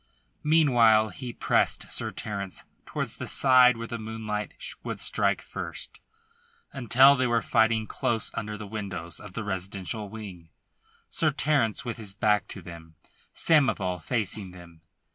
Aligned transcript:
Meanwhile 0.43 1.09
he 1.09 1.31
pressed 1.31 1.91
Sir 1.91 2.09
Terence 2.09 2.63
towards 2.87 3.17
the 3.17 3.27
side 3.27 3.77
where 3.77 3.85
the 3.85 3.99
moonlight 3.99 4.55
would 4.83 4.99
strike 4.99 5.43
first, 5.43 5.99
until 6.73 7.15
they 7.15 7.27
were 7.27 7.43
fighting 7.43 7.85
close 7.85 8.31
under 8.33 8.57
the 8.57 8.65
windows 8.65 9.19
of 9.19 9.33
the 9.33 9.43
residential 9.43 10.09
wing, 10.09 10.49
Sir 11.07 11.29
Terence 11.29 11.85
with 11.85 11.97
his 11.97 12.15
back 12.15 12.47
to 12.47 12.63
them, 12.63 12.95
Samoval 13.31 14.01
facing 14.01 14.49
them. 14.49 14.81